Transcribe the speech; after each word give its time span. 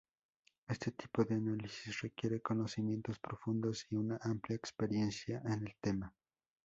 Este 0.67 0.91
tipo 0.93 1.23
de 1.25 1.35
análisis 1.35 2.01
requiere 2.01 2.41
conocimientos 2.41 3.19
profundos 3.19 3.85
y 3.91 3.97
una 3.97 4.17
amplia 4.23 4.55
experiencia 4.55 5.43
en 5.45 5.67
el 5.67 5.75
tema. 5.79 6.11